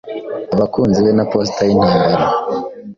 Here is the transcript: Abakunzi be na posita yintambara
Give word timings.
Abakunzi 0.55 0.99
be 1.05 1.11
na 1.13 1.25
posita 1.31 1.61
yintambara 1.67 2.25